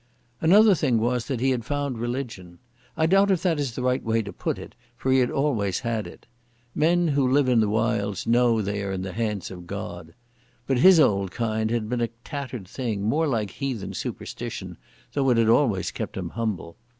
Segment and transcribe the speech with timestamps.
[0.41, 2.57] Another thing was that he had found religion.
[2.97, 5.81] I doubt if that is the right way to put it, for he had always
[5.81, 6.25] had it.
[6.73, 10.15] Men who live in the wilds know they are in the hands of God.
[10.65, 14.75] But his old kind had been a tattered thing, more like heathen superstition,
[15.13, 16.77] though it had always kept him humble.